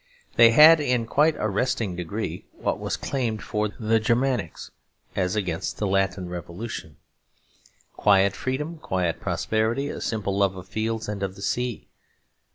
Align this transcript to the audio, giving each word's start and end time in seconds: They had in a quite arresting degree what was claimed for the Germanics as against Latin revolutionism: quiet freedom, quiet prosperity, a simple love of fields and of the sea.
They 0.35 0.49
had 0.49 0.79
in 0.79 1.03
a 1.03 1.05
quite 1.05 1.35
arresting 1.37 1.95
degree 1.95 2.47
what 2.53 2.79
was 2.79 2.97
claimed 2.97 3.43
for 3.43 3.67
the 3.69 3.99
Germanics 3.99 4.71
as 5.15 5.35
against 5.35 5.79
Latin 5.79 6.27
revolutionism: 6.27 6.97
quiet 7.97 8.35
freedom, 8.35 8.79
quiet 8.79 9.19
prosperity, 9.19 9.89
a 9.89 10.01
simple 10.01 10.35
love 10.35 10.55
of 10.55 10.67
fields 10.67 11.07
and 11.07 11.21
of 11.21 11.35
the 11.35 11.43
sea. 11.43 11.87